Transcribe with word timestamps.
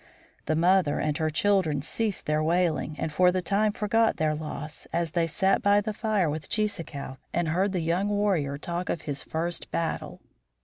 The 0.47 0.55
mother 0.55 0.97
and 0.99 1.15
her 1.19 1.29
children 1.29 1.83
ceased 1.83 2.25
their 2.25 2.41
wailing 2.41 2.95
and 2.97 3.11
for 3.11 3.31
the 3.31 3.43
time 3.43 3.71
forgot 3.71 4.17
their 4.17 4.33
loss, 4.33 4.87
as 4.91 5.11
they 5.11 5.27
sat 5.27 5.61
by 5.61 5.79
the 5.79 5.93
fire 5.93 6.27
with 6.27 6.49
Cheeseekau 6.49 7.17
and 7.35 7.49
heard 7.49 7.71
the 7.71 7.81
young 7.81 8.09
warrior 8.09 8.57
talk 8.57 8.89
of 8.89 9.03
his 9.03 9.23
first 9.23 9.69
battle. 9.69 10.19